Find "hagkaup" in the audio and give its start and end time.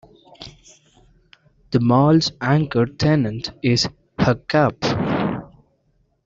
4.17-5.51